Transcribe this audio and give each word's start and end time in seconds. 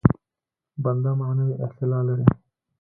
بنده 0.83 1.11
معنوي 1.19 1.53
اعتلا 1.63 1.99
لري. 2.07 2.25